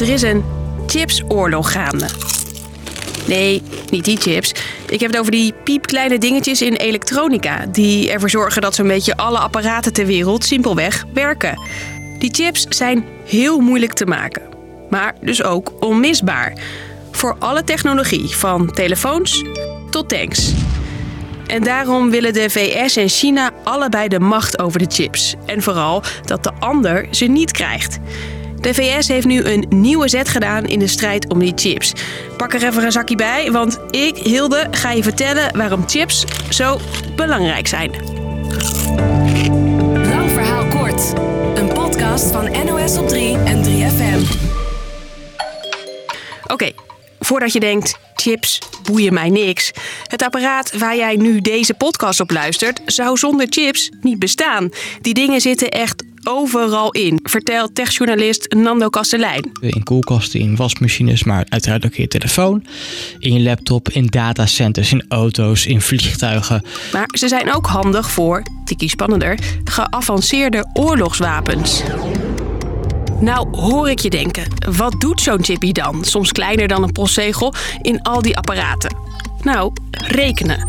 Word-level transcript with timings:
Er 0.00 0.08
is 0.08 0.22
een 0.22 0.44
chipsoorlog 0.86 1.72
gaande. 1.72 2.06
Nee, 3.26 3.62
niet 3.90 4.04
die 4.04 4.16
chips. 4.16 4.54
Ik 4.88 5.00
heb 5.00 5.10
het 5.10 5.20
over 5.20 5.32
die 5.32 5.54
piepkleine 5.64 6.18
dingetjes 6.18 6.62
in 6.62 6.74
elektronica... 6.74 7.66
die 7.66 8.10
ervoor 8.10 8.30
zorgen 8.30 8.62
dat 8.62 8.74
zo'n 8.74 8.86
beetje 8.86 9.16
alle 9.16 9.38
apparaten 9.38 9.92
ter 9.92 10.06
wereld 10.06 10.44
simpelweg 10.44 11.04
werken. 11.14 11.60
Die 12.18 12.34
chips 12.34 12.66
zijn 12.68 13.04
heel 13.24 13.60
moeilijk 13.60 13.92
te 13.92 14.06
maken. 14.06 14.42
Maar 14.90 15.14
dus 15.20 15.42
ook 15.42 15.72
onmisbaar. 15.80 16.52
Voor 17.10 17.36
alle 17.38 17.64
technologie, 17.64 18.28
van 18.28 18.72
telefoons 18.72 19.44
tot 19.90 20.08
tanks. 20.08 20.52
En 21.46 21.62
daarom 21.62 22.10
willen 22.10 22.32
de 22.32 22.50
VS 22.50 22.96
en 22.96 23.08
China 23.08 23.50
allebei 23.64 24.08
de 24.08 24.20
macht 24.20 24.58
over 24.58 24.78
de 24.78 24.88
chips. 24.88 25.34
En 25.46 25.62
vooral 25.62 26.02
dat 26.24 26.42
de 26.44 26.52
ander 26.58 27.06
ze 27.10 27.24
niet 27.24 27.52
krijgt. 27.52 27.98
De 28.60 28.74
VS 28.74 29.08
heeft 29.08 29.26
nu 29.26 29.44
een 29.44 29.66
nieuwe 29.68 30.08
zet 30.08 30.28
gedaan 30.28 30.64
in 30.64 30.78
de 30.78 30.86
strijd 30.86 31.28
om 31.28 31.38
die 31.38 31.52
chips. 31.54 31.92
Pak 32.36 32.54
er 32.54 32.64
even 32.64 32.84
een 32.84 32.92
zakje 32.92 33.16
bij, 33.16 33.52
want 33.52 33.80
ik, 33.90 34.16
Hilde, 34.16 34.66
ga 34.70 34.90
je 34.90 35.02
vertellen 35.02 35.56
waarom 35.56 35.88
chips 35.88 36.24
zo 36.50 36.80
belangrijk 37.16 37.66
zijn. 37.66 37.90
Lang 40.08 40.30
verhaal 40.30 40.66
kort. 40.66 41.12
Een 41.54 41.68
podcast 41.72 42.30
van 42.30 42.64
NOS 42.64 42.98
op 42.98 43.08
3 43.08 43.36
en 43.36 43.64
3FM. 43.64 44.48
Oké, 46.46 46.70
voordat 47.18 47.52
je 47.52 47.60
denkt, 47.60 47.98
chips 48.14 48.58
boeien 48.82 49.14
mij 49.14 49.28
niks. 49.28 49.70
Het 50.06 50.22
apparaat 50.22 50.78
waar 50.78 50.96
jij 50.96 51.16
nu 51.16 51.40
deze 51.40 51.74
podcast 51.74 52.20
op 52.20 52.30
luistert, 52.30 52.80
zou 52.84 53.16
zonder 53.16 53.46
chips 53.50 53.90
niet 54.00 54.18
bestaan. 54.18 54.68
Die 55.00 55.14
dingen 55.14 55.40
zitten 55.40 55.68
echt 55.68 55.99
overal 56.30 56.90
in, 56.90 57.20
vertelt 57.22 57.74
techjournalist 57.74 58.54
Nando 58.54 58.88
Kastelein. 58.88 59.50
In 59.60 59.82
koelkasten, 59.82 60.40
in 60.40 60.56
wasmachines, 60.56 61.24
maar 61.24 61.46
uiteraard 61.48 61.84
ook 61.84 61.94
in 61.94 62.02
je 62.02 62.08
telefoon, 62.08 62.64
in 63.18 63.32
je 63.32 63.40
laptop, 63.40 63.88
in 63.88 64.06
datacenters, 64.06 64.92
in 64.92 65.04
auto's, 65.08 65.66
in 65.66 65.80
vliegtuigen. 65.80 66.64
Maar 66.92 67.08
ze 67.18 67.28
zijn 67.28 67.54
ook 67.54 67.66
handig 67.66 68.10
voor, 68.10 68.42
tikkie 68.64 68.88
spannender, 68.88 69.38
geavanceerde 69.64 70.70
oorlogswapens. 70.72 71.82
Nou 73.20 73.56
hoor 73.56 73.90
ik 73.90 73.98
je 73.98 74.10
denken, 74.10 74.44
wat 74.76 75.00
doet 75.00 75.20
zo'n 75.20 75.44
chippy 75.44 75.72
dan, 75.72 76.04
soms 76.04 76.32
kleiner 76.32 76.68
dan 76.68 76.82
een 76.82 76.92
postzegel, 76.92 77.54
in 77.82 78.02
al 78.02 78.22
die 78.22 78.36
apparaten? 78.36 78.96
Nou, 79.42 79.72
rekenen. 79.90 80.68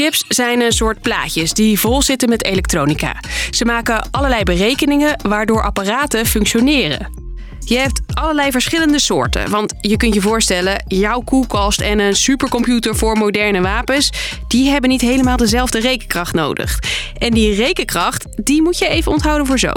Chips 0.00 0.24
zijn 0.28 0.60
een 0.60 0.72
soort 0.72 1.00
plaatjes 1.00 1.52
die 1.52 1.80
vol 1.80 2.02
zitten 2.02 2.28
met 2.28 2.44
elektronica. 2.44 3.20
Ze 3.50 3.64
maken 3.64 4.08
allerlei 4.10 4.42
berekeningen 4.42 5.16
waardoor 5.28 5.62
apparaten 5.62 6.26
functioneren. 6.26 7.12
Je 7.58 7.78
hebt 7.78 8.00
allerlei 8.14 8.50
verschillende 8.50 8.98
soorten. 8.98 9.50
Want 9.50 9.74
je 9.80 9.96
kunt 9.96 10.14
je 10.14 10.20
voorstellen, 10.20 10.84
jouw 10.86 11.20
koelkast 11.20 11.80
en 11.80 11.98
een 11.98 12.16
supercomputer 12.16 12.96
voor 12.96 13.16
moderne 13.16 13.60
wapens, 13.60 14.10
die 14.48 14.70
hebben 14.70 14.90
niet 14.90 15.00
helemaal 15.00 15.36
dezelfde 15.36 15.80
rekenkracht 15.80 16.34
nodig. 16.34 16.78
En 17.18 17.30
die 17.30 17.54
rekenkracht, 17.54 18.26
die 18.44 18.62
moet 18.62 18.78
je 18.78 18.88
even 18.88 19.12
onthouden 19.12 19.46
voor 19.46 19.58
zo. 19.58 19.72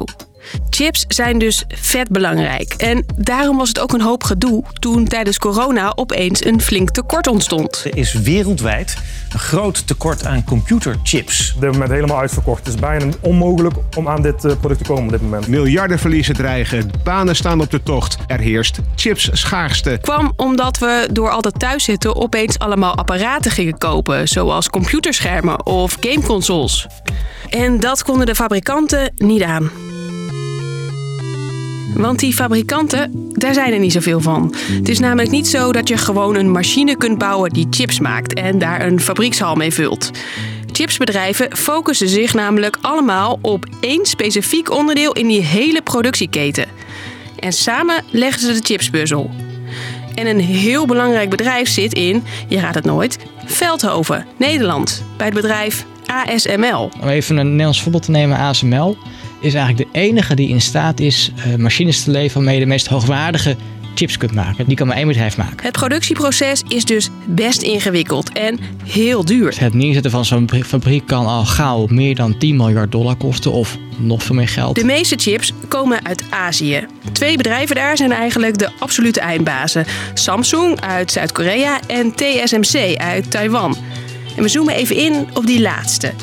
Chips 0.69 1.05
zijn 1.07 1.39
dus 1.39 1.65
vet 1.67 2.09
belangrijk. 2.09 2.73
En 2.73 3.05
daarom 3.15 3.57
was 3.57 3.67
het 3.67 3.79
ook 3.79 3.93
een 3.93 4.01
hoop 4.01 4.23
gedoe 4.23 4.63
toen 4.79 5.07
tijdens 5.07 5.37
corona 5.37 5.91
opeens 5.95 6.45
een 6.45 6.61
flink 6.61 6.89
tekort 6.89 7.27
ontstond. 7.27 7.81
Er 7.85 7.97
is 7.97 8.13
wereldwijd 8.13 8.97
een 9.33 9.39
groot 9.39 9.87
tekort 9.87 10.25
aan 10.25 10.43
computerchips. 10.43 11.53
Op 11.55 11.61
dit 11.61 11.71
moment 11.71 11.91
helemaal 11.91 12.19
uitverkocht. 12.19 12.65
Het 12.65 12.73
is 12.73 12.79
bijna 12.79 13.05
onmogelijk 13.19 13.75
om 13.97 14.07
aan 14.07 14.21
dit 14.21 14.45
eh, 14.45 14.51
product 14.59 14.83
te 14.83 14.87
komen 14.87 15.03
op 15.03 15.11
dit 15.11 15.21
moment. 15.21 15.47
Miljardenverliezen 15.47 16.35
dreigen, 16.35 16.91
banen 17.03 17.35
staan 17.35 17.61
op 17.61 17.71
de 17.71 17.83
tocht. 17.83 18.17
Er 18.27 18.39
heerst 18.39 18.79
chipsschaarste. 18.95 19.97
Kwam 20.01 20.33
omdat 20.35 20.77
we 20.77 21.07
door 21.11 21.29
altijd 21.29 21.59
thuis 21.59 21.83
zitten 21.83 22.15
opeens 22.15 22.59
allemaal 22.59 22.95
apparaten 22.95 23.51
gingen 23.51 23.77
kopen, 23.77 24.27
zoals 24.27 24.69
computerschermen 24.69 25.65
of 25.65 25.97
gameconsoles. 25.99 26.87
En 27.49 27.79
dat 27.79 28.03
konden 28.03 28.25
de 28.25 28.35
fabrikanten 28.35 29.13
niet 29.15 29.43
aan. 29.43 29.92
Want 31.95 32.19
die 32.19 32.33
fabrikanten, 32.33 33.31
daar 33.31 33.53
zijn 33.53 33.73
er 33.73 33.79
niet 33.79 33.91
zoveel 33.91 34.21
van. 34.21 34.53
Het 34.55 34.89
is 34.89 34.99
namelijk 34.99 35.29
niet 35.29 35.47
zo 35.47 35.71
dat 35.71 35.87
je 35.87 35.97
gewoon 35.97 36.35
een 36.35 36.51
machine 36.51 36.97
kunt 36.97 37.17
bouwen 37.17 37.49
die 37.49 37.67
chips 37.69 37.99
maakt 37.99 38.33
en 38.33 38.59
daar 38.59 38.85
een 38.85 38.99
fabriekshal 38.99 39.55
mee 39.55 39.73
vult. 39.73 40.11
Chipsbedrijven 40.71 41.57
focussen 41.57 42.09
zich 42.09 42.33
namelijk 42.33 42.77
allemaal 42.81 43.39
op 43.41 43.65
één 43.79 44.05
specifiek 44.05 44.71
onderdeel 44.71 45.13
in 45.13 45.27
die 45.27 45.41
hele 45.41 45.81
productieketen. 45.81 46.65
En 47.39 47.53
samen 47.53 48.03
leggen 48.11 48.41
ze 48.41 48.53
de 48.53 48.65
chipspuzzel. 48.65 49.29
En 50.15 50.27
een 50.27 50.39
heel 50.39 50.85
belangrijk 50.85 51.29
bedrijf 51.29 51.69
zit 51.69 51.93
in, 51.93 52.23
je 52.47 52.59
raadt 52.59 52.75
het 52.75 52.85
nooit, 52.85 53.17
Veldhoven, 53.45 54.25
Nederland, 54.37 55.03
bij 55.17 55.25
het 55.25 55.35
bedrijf 55.35 55.85
ASML. 56.05 56.91
Om 57.01 57.07
even 57.07 57.37
een 57.37 57.49
Nederlands 57.49 57.81
voorbeeld 57.81 58.03
te 58.03 58.11
nemen, 58.11 58.37
ASML 58.37 58.97
is 59.43 59.53
eigenlijk 59.53 59.93
de 59.93 59.99
enige 59.99 60.35
die 60.35 60.49
in 60.49 60.61
staat 60.61 60.99
is 60.99 61.31
uh, 61.47 61.55
machines 61.55 62.03
te 62.03 62.11
leveren 62.11 62.33
waarmee 62.33 62.53
je 62.55 62.59
de 62.59 62.67
meest 62.67 62.87
hoogwaardige 62.87 63.55
chips 63.95 64.17
kunt 64.17 64.33
maken. 64.33 64.65
Die 64.65 64.75
kan 64.75 64.87
maar 64.87 64.97
één 64.97 65.07
bedrijf 65.07 65.37
maken. 65.37 65.57
Het 65.61 65.71
productieproces 65.71 66.63
is 66.67 66.85
dus 66.85 67.09
best 67.25 67.61
ingewikkeld 67.61 68.31
en 68.31 68.59
heel 68.83 69.25
duur. 69.25 69.55
Het 69.59 69.73
neerzetten 69.73 70.11
van 70.11 70.25
zo'n 70.25 70.49
fabriek 70.65 71.07
kan 71.07 71.25
al 71.25 71.45
gauw 71.45 71.85
meer 71.89 72.15
dan 72.15 72.37
10 72.37 72.55
miljard 72.55 72.91
dollar 72.91 73.15
kosten 73.15 73.51
of 73.51 73.77
nog 73.97 74.23
veel 74.23 74.35
meer 74.35 74.47
geld. 74.47 74.75
De 74.75 74.85
meeste 74.85 75.15
chips 75.17 75.53
komen 75.67 76.05
uit 76.05 76.23
Azië. 76.29 76.85
Twee 77.11 77.37
bedrijven 77.37 77.75
daar 77.75 77.97
zijn 77.97 78.11
eigenlijk 78.11 78.57
de 78.57 78.69
absolute 78.79 79.19
eindbazen. 79.19 79.85
Samsung 80.13 80.81
uit 80.81 81.11
Zuid-Korea 81.11 81.79
en 81.87 82.15
TSMC 82.15 82.97
uit 82.97 83.31
Taiwan. 83.31 83.75
En 84.35 84.43
we 84.43 84.49
zoomen 84.49 84.75
even 84.75 84.95
in 84.95 85.27
op 85.33 85.45
die 85.45 85.61
laatste. 85.61 86.13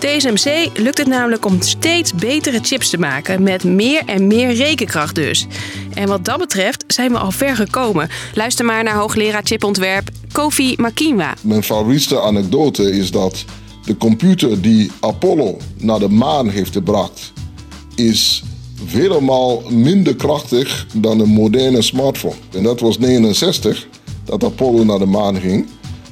TSMC 0.00 0.70
lukt 0.74 0.98
het 0.98 1.06
namelijk 1.06 1.44
om 1.44 1.62
steeds 1.62 2.14
betere 2.14 2.58
chips 2.62 2.90
te 2.90 2.98
maken 2.98 3.42
met 3.42 3.64
meer 3.64 4.02
en 4.06 4.26
meer 4.26 4.52
rekenkracht 4.52 5.14
dus. 5.14 5.46
En 5.94 6.08
wat 6.08 6.24
dat 6.24 6.38
betreft 6.38 6.84
zijn 6.86 7.12
we 7.12 7.18
al 7.18 7.30
ver 7.30 7.56
gekomen. 7.56 8.08
Luister 8.34 8.64
maar 8.64 8.84
naar 8.84 8.94
hoogleraar 8.94 9.42
chipontwerp 9.44 10.08
Kofi 10.32 10.74
Makinwa. 10.76 11.34
Mijn 11.42 11.62
favoriete 11.62 12.20
anekdote 12.20 12.90
is 12.92 13.10
dat 13.10 13.44
de 13.84 13.96
computer 13.96 14.60
die 14.60 14.90
Apollo 15.00 15.56
naar 15.76 15.98
de 15.98 16.08
maan 16.08 16.48
heeft 16.48 16.72
gebracht, 16.72 17.32
is 17.94 18.42
vele 18.86 19.20
maal 19.20 19.62
minder 19.70 20.16
krachtig 20.16 20.86
dan 20.94 21.20
een 21.20 21.28
moderne 21.28 21.82
smartphone. 21.82 22.34
En 22.52 22.62
dat 22.62 22.80
was 22.80 22.98
69 22.98 23.86
dat 24.24 24.44
Apollo 24.44 24.84
naar 24.84 24.98
de 24.98 25.06
maan 25.06 25.40
ging. 25.40 25.66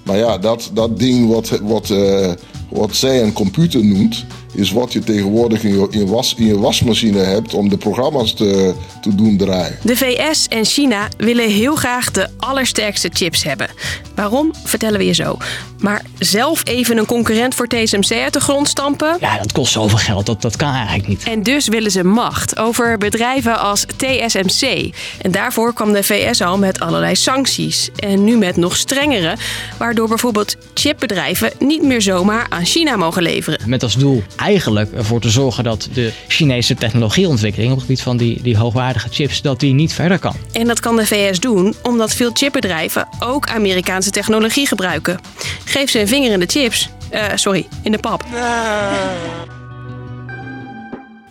Maar 0.04 0.16
ja, 0.16 0.38
dat, 0.38 0.70
dat 0.74 0.98
ding 0.98 1.28
wat, 1.28 1.48
wat 1.62 1.90
uh, 1.90 2.30
wat 2.68 2.96
zij 2.96 3.22
een 3.22 3.32
computer 3.32 3.84
noemt, 3.84 4.24
is 4.54 4.72
wat 4.72 4.92
je 4.92 5.00
tegenwoordig 5.00 5.62
in 5.62 5.78
je, 5.78 5.86
in 5.90 6.06
was, 6.06 6.34
in 6.36 6.46
je 6.46 6.58
wasmachine 6.58 7.18
hebt 7.18 7.54
om 7.54 7.68
de 7.68 7.76
programma's 7.76 8.34
te, 8.34 8.74
te 9.00 9.14
doen 9.14 9.36
draaien. 9.36 9.78
De 9.82 9.96
VS 9.96 10.48
en 10.48 10.64
China 10.64 11.08
willen 11.16 11.50
heel 11.50 11.74
graag 11.74 12.10
de 12.10 12.28
allersterkste 12.36 13.10
chips 13.12 13.42
hebben. 13.42 13.68
Waarom, 14.14 14.50
vertellen 14.64 14.98
we 14.98 15.04
je 15.04 15.12
zo. 15.12 15.36
Maar 15.78 16.04
zelf 16.18 16.66
even 16.66 16.98
een 16.98 17.06
concurrent 17.06 17.54
voor 17.54 17.66
TSMC 17.66 18.12
uit 18.12 18.32
de 18.32 18.40
grond 18.40 18.68
stampen? 18.68 19.16
Ja, 19.20 19.38
dat 19.38 19.52
kost 19.52 19.72
zoveel 19.72 19.98
geld, 19.98 20.26
dat, 20.26 20.42
dat 20.42 20.56
kan 20.56 20.72
eigenlijk 20.72 21.08
niet. 21.08 21.24
En 21.24 21.42
dus 21.42 21.68
willen 21.68 21.90
ze 21.90 22.04
macht 22.04 22.58
over 22.58 22.98
bedrijven 22.98 23.60
als 23.60 23.84
TSMC. 23.96 24.94
En 25.22 25.30
daarvoor 25.30 25.72
kwam 25.72 25.92
de 25.92 26.02
VS 26.02 26.42
al 26.42 26.58
met 26.58 26.80
allerlei 26.80 27.16
sancties. 27.16 27.90
En 27.96 28.24
nu 28.24 28.36
met 28.36 28.56
nog 28.56 28.76
strengere, 28.76 29.36
waardoor 29.78 30.08
bijvoorbeeld 30.08 30.56
chipbedrijven 30.74 31.52
niet 31.58 31.82
meer 31.82 32.02
zomaar 32.02 32.46
aan 32.48 32.64
China 32.64 32.96
mogen 32.96 33.22
leveren. 33.22 33.60
Met 33.66 33.82
als 33.82 33.94
doel 33.94 34.22
eigenlijk 34.38 34.92
ervoor 34.92 35.20
te 35.20 35.30
zorgen 35.30 35.64
dat 35.64 35.88
de 35.92 36.12
Chinese 36.28 36.74
technologieontwikkeling 36.74 37.70
op 37.70 37.76
het 37.76 37.86
gebied 37.86 38.02
van 38.02 38.16
die, 38.16 38.42
die 38.42 38.56
hoogwaardige 38.56 39.08
chips, 39.10 39.42
dat 39.42 39.60
die 39.60 39.74
niet 39.74 39.92
verder 39.92 40.18
kan. 40.18 40.34
En 40.52 40.66
dat 40.66 40.80
kan 40.80 40.96
de 40.96 41.06
VS 41.06 41.40
doen 41.40 41.74
omdat 41.82 42.14
veel 42.14 42.30
chipbedrijven 42.32 43.08
ook 43.18 43.48
Amerikaanse 43.48 44.10
technologie 44.10 44.66
gebruiken. 44.66 45.20
Geef 45.64 45.90
ze 45.90 46.00
een 46.00 46.08
vinger 46.08 46.32
in 46.32 46.40
de 46.40 46.46
chips. 46.46 46.88
Uh, 47.12 47.24
sorry, 47.34 47.66
in 47.82 47.92
de 47.92 47.98
pap. 47.98 48.24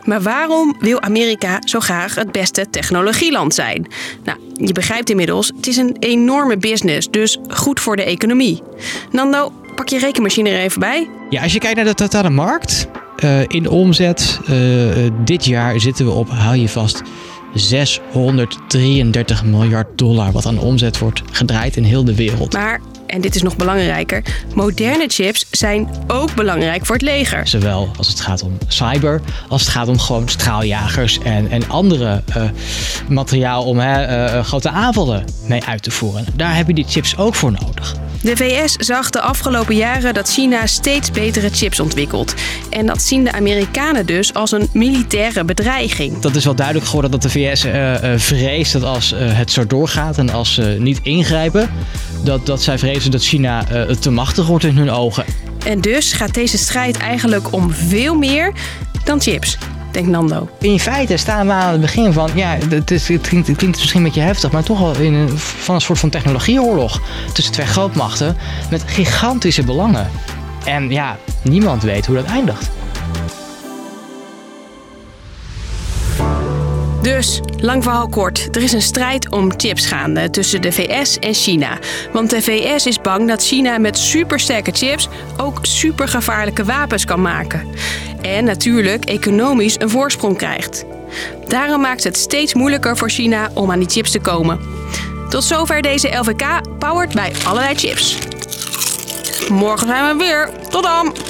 Maar 0.04 0.22
waarom 0.22 0.76
wil 0.80 1.02
Amerika 1.02 1.60
zo 1.64 1.80
graag 1.80 2.16
het 2.16 2.32
beste 2.32 2.70
technologieland 2.70 3.54
zijn? 3.54 3.88
Nou, 4.24 4.40
je 4.54 4.74
begrijpt 4.74 5.10
inmiddels, 5.10 5.52
het 5.56 5.68
is 5.68 5.78
een 5.78 5.96
enorme 6.00 6.58
business, 6.58 7.08
dus 7.12 7.38
goed 7.48 7.80
voor 7.80 7.96
de 7.96 8.04
economie. 8.04 8.62
Nando, 9.12 9.52
pak 9.76 9.88
je 9.88 10.00
rekenmachine 10.00 10.50
er 10.50 10.60
even 10.60 10.80
bij. 10.80 11.10
Ja, 11.30 11.44
als 11.44 11.54
je 11.54 11.60
kijkt 11.60 11.76
naar 11.76 11.86
de 11.86 11.94
totale 11.94 12.30
markt, 12.30 12.88
uh, 13.24 13.40
in 13.48 13.70
omzet, 13.70 14.40
uh, 14.50 15.12
dit 15.26 15.46
jaar 15.46 15.80
zitten 15.80 16.06
we 16.06 16.12
op, 16.12 16.30
hou 16.30 16.56
je 16.56 16.70
vast, 16.70 17.02
633 17.54 19.44
miljard 19.46 19.98
dollar 19.98 20.32
wat 20.32 20.46
aan 20.46 20.60
omzet 20.60 21.00
wordt 21.00 21.22
gedraaid 21.32 21.76
in 21.76 21.84
heel 21.84 22.04
de 22.04 22.16
wereld. 22.16 22.54
Maar, 22.54 22.82
en 23.08 23.22
dit 23.22 23.36
is 23.36 23.42
nog 23.42 23.56
belangrijker, 23.56 24.24
moderne 24.56 25.06
chips 25.08 25.46
zijn 25.52 25.90
ook 26.08 26.36
belangrijk 26.36 26.86
voor 26.86 26.96
het 26.96 27.04
leger. 27.04 27.48
Zowel 27.48 27.90
als 27.98 28.08
het 28.08 28.20
gaat 28.20 28.44
om 28.44 28.58
cyber, 28.68 29.22
als 29.50 29.62
het 29.62 29.70
gaat 29.70 29.88
om 29.88 30.00
gewoon 30.00 30.30
straaljagers 30.30 31.20
en, 31.20 31.50
en 31.50 31.70
andere 31.70 32.24
uh, 32.38 32.44
materiaal 33.10 33.64
om 33.64 33.80
hè, 33.80 34.28
uh, 34.36 34.44
grote 34.44 34.70
aanvallen 34.70 35.26
mee 35.48 35.64
uit 35.64 35.84
te 35.84 35.92
voeren. 35.92 36.26
Daar 36.36 36.56
heb 36.56 36.68
je 36.68 36.74
die 36.74 36.86
chips 36.88 37.18
ook 37.18 37.36
voor 37.36 37.52
nodig. 37.52 37.96
De 38.22 38.36
VS 38.36 38.74
zag 38.74 39.10
de 39.10 39.22
afgelopen 39.22 39.76
jaren 39.76 40.14
dat 40.14 40.30
China 40.30 40.68
steeds 40.68 41.12
betere 41.12 41.50
chips 41.50 41.80
ontwikkelt. 41.80 42.34
En 42.70 42.86
dat 42.86 43.02
zien 43.02 43.24
de 43.24 43.32
Amerikanen 43.32 44.06
dus 44.06 44.34
als 44.34 44.52
een 44.52 44.70
militaire 44.74 45.44
bedreiging. 45.44 46.20
Dat 46.20 46.36
is 46.36 46.46
wel 46.46 46.56
duidelijk 46.56 46.86
geworden 46.86 47.12
dat 47.12 47.22
de 47.22 47.30
VS 47.30 47.66
uh, 47.66 47.96
vreest 48.16 48.74
dat 48.74 48.84
als 48.84 49.14
het 49.18 49.52
zo 49.52 49.68
doorgaat 49.68 50.18
en 50.18 50.30
als 50.30 50.54
ze 50.54 50.76
niet 50.80 51.00
ingrijpen, 51.04 51.70
dat, 52.24 52.46
dat 52.46 52.62
zij 52.62 52.78
vrezen 52.78 52.97
dat 53.04 53.24
China 53.24 53.64
te 54.00 54.10
machtig 54.10 54.48
wordt 54.48 54.64
in 54.64 54.78
hun 54.78 54.92
ogen. 54.92 55.26
En 55.66 55.82
dus 55.82 56.14
gaat 56.14 56.34
deze 56.34 56.58
strijd 56.58 56.98
eigenlijk 56.98 57.54
om 57.54 57.72
veel 57.72 58.16
meer 58.16 58.54
dan 59.04 59.22
chips 59.22 59.58
denkt 59.98 60.10
Nando. 60.10 60.50
In 60.60 60.80
feite 60.80 61.18
staan 61.18 61.48
we 61.48 61.54
aan 61.54 61.72
het 61.72 61.82
begin 61.82 62.14
van, 62.14 62.30
ja, 62.36 62.58
het, 62.70 62.92
is, 62.92 63.08
het, 63.08 63.28
klinkt, 63.28 63.48
het 63.48 63.58
klinkt 63.58 63.78
misschien 63.78 64.00
een 64.00 64.06
beetje 64.06 64.22
heftig, 64.22 64.52
maar 64.52 64.64
toch 64.64 64.82
al 64.82 64.96
in 64.96 65.14
een, 65.14 65.38
van 65.38 65.76
een 65.76 65.82
soort 65.82 66.00
van 66.00 66.10
technologieoorlog 66.10 67.02
tussen 67.34 67.54
twee 67.54 67.66
grootmachten 67.66 68.38
met 68.70 68.84
gigantische 68.86 69.64
belangen. 69.64 70.10
En 70.66 70.90
ja, 70.90 71.18
niemand 71.42 71.84
weet 71.84 72.06
hoe 72.06 72.16
dat 72.16 72.26
eindigt. 72.26 72.70
Dus, 77.16 77.40
lang 77.58 77.84
verhaal 77.84 78.08
kort, 78.08 78.56
er 78.56 78.64
is 78.64 78.74
een 78.74 78.82
strijd 78.82 79.32
om 79.32 79.52
chips 79.58 79.86
gaande 79.86 80.30
tussen 80.30 80.62
de 80.62 80.72
VS 80.72 81.20
en 81.20 81.34
China. 81.34 81.78
Want 82.12 82.30
de 82.30 82.42
VS 82.42 82.86
is 82.86 83.02
bang 83.02 83.28
dat 83.28 83.44
China 83.44 83.78
met 83.78 83.98
supersterke 83.98 84.72
chips 84.72 85.08
ook 85.38 85.60
supergevaarlijke 85.62 86.64
wapens 86.64 87.06
kan 87.06 87.22
maken. 87.22 87.68
En 88.22 88.44
natuurlijk 88.44 89.06
economisch 89.06 89.80
een 89.80 89.90
voorsprong 89.90 90.38
krijgt. 90.38 90.86
Daarom 91.48 91.82
maakt 91.82 92.04
het 92.04 92.18
steeds 92.18 92.54
moeilijker 92.54 92.98
voor 92.98 93.10
China 93.10 93.50
om 93.54 93.72
aan 93.72 93.80
die 93.80 93.90
chips 93.90 94.12
te 94.12 94.20
komen. 94.20 94.60
Tot 95.30 95.44
zover 95.44 95.82
deze 95.82 96.16
LVK, 96.16 96.46
powered 96.80 97.14
bij 97.14 97.32
allerlei 97.46 97.76
chips. 97.76 98.18
Morgen 99.50 99.88
zijn 99.88 100.18
we 100.18 100.24
weer. 100.24 100.50
Tot 100.70 100.84
dan! 100.84 101.27